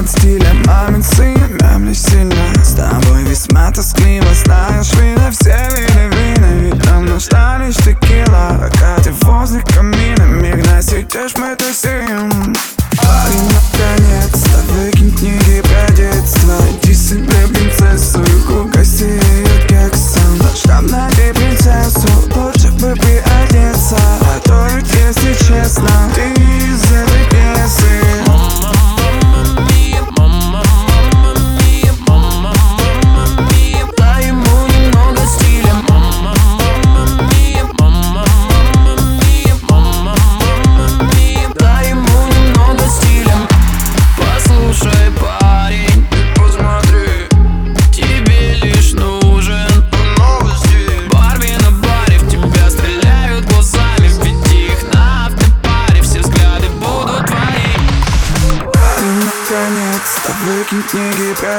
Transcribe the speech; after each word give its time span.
под 0.00 0.08
стилем 0.08 0.62
Мамин 0.66 1.02
сын, 1.02 1.58
нам 1.60 1.86
не 1.86 1.94
сильно. 1.94 2.34
С 2.62 2.72
тобой 2.74 3.22
весьма 3.24 3.70
тоскливо 3.70 4.26
Знаешь, 4.44 4.92
вина 4.94 5.30
все 5.30 5.56
вины 5.74 6.08
вины 6.14 6.60
Ведь 6.62 6.86
нам 6.86 7.06
нужна 7.06 7.58
лишь 7.58 7.76
текила 7.76 8.58
Пока 8.60 8.96
ты 9.02 9.12
возле 9.22 9.60
камина. 9.60 10.22
Миг 10.24 10.66
насидишь, 10.66 11.36
мы 11.36 11.54
тусим. 11.56 12.39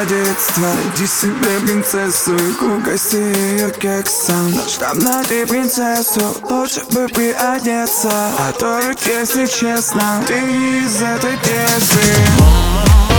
Детства 0.05 0.61
Найди 0.61 1.05
себе 1.05 1.59
принцессу 1.65 2.33
и 2.33 2.63
угости 2.63 3.17
ее 3.17 3.69
кексом. 3.71 4.53
Наш 4.55 4.79
найти 4.79 5.45
принцессу, 5.45 6.21
лучше 6.49 6.81
бы 6.91 7.07
приодеться. 7.09 8.09
А 8.39 8.53
то 8.57 8.79
если 9.05 9.45
честно, 9.47 10.23
ты 10.27 10.39
из 10.39 11.01
этой 11.01 11.37
песни 11.37 13.10